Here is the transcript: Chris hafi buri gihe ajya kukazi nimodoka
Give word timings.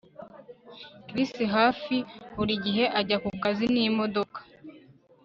Chris 1.07 1.31
hafi 1.55 1.97
buri 2.35 2.53
gihe 2.65 2.83
ajya 2.99 3.17
kukazi 3.23 3.65
nimodoka 3.73 4.39